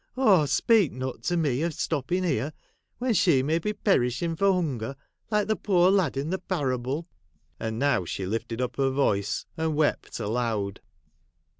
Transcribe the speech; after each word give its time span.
Oh! 0.17 0.47
speak 0.47 0.91
not 0.91 1.21
to 1.25 1.37
me 1.37 1.61
of 1.61 1.75
stopping 1.75 2.23
here, 2.23 2.53
when 2.97 3.13
she 3.13 3.43
may 3.43 3.59
be 3.59 3.71
perishing 3.71 4.35
for 4.35 4.51
hunger, 4.51 4.95
like 5.29 5.47
the 5.47 5.55
poor 5.55 5.91
lad 5.91 6.17
in 6.17 6.31
the 6.31 6.39
parable.' 6.39 7.07
And 7.59 7.77
now 7.77 8.05
she 8.05 8.25
lifted 8.25 8.61
up 8.61 8.77
her 8.77 8.89
voice 8.89 9.45
and 9.57 9.75
wept 9.75 10.19
aloud. 10.19 10.81